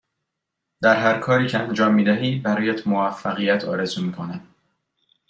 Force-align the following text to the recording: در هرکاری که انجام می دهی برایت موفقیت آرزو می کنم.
در 0.81 0.95
هرکاری 0.95 1.47
که 1.47 1.57
انجام 1.59 1.93
می 1.93 2.03
دهی 2.03 2.39
برایت 2.39 2.87
موفقیت 2.87 3.65
آرزو 3.65 4.01
می 4.05 4.11
کنم. 4.11 4.47